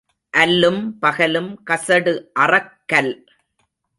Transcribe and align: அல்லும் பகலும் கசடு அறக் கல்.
அல்லும் 0.37 0.79
பகலும் 0.99 1.63
கசடு 1.69 2.13
அறக் 2.39 2.73
கல். 2.85 3.13